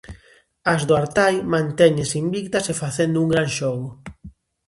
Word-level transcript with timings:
As 0.73 0.81
do 0.87 0.93
Artai 1.03 1.35
mantéñense 1.53 2.15
invictas 2.25 2.65
e 2.73 2.79
facendo 2.83 3.17
un 3.23 3.27
gran 3.33 3.49
xogo. 3.57 3.89